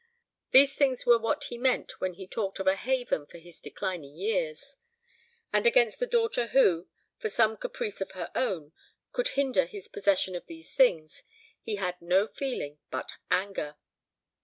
These 0.49 0.73
things 0.75 1.05
were 1.05 1.19
what 1.19 1.43
he 1.43 1.59
meant 1.59 2.01
when 2.01 2.13
he 2.13 2.25
talked 2.25 2.57
of 2.59 2.65
a 2.65 2.73
haven 2.75 3.27
for 3.27 3.37
his 3.37 3.61
declining 3.61 4.15
years; 4.15 4.75
and 5.53 5.67
against 5.67 5.99
the 5.99 6.07
daughter 6.07 6.47
who, 6.47 6.87
for 7.19 7.29
some 7.29 7.55
caprice 7.55 8.01
of 8.01 8.13
her 8.13 8.31
own, 8.33 8.71
could 9.11 9.27
hinder 9.37 9.65
his 9.67 9.87
possession 9.87 10.33
of 10.33 10.47
these 10.47 10.73
things, 10.73 11.21
he 11.61 11.75
had 11.75 12.01
no 12.01 12.25
feeling 12.25 12.79
but 12.89 13.11
anger. 13.29 13.75